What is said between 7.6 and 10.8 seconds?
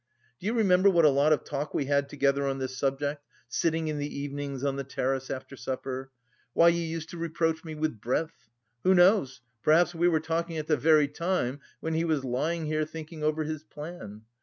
me with breadth! Who knows, perhaps we were talking at the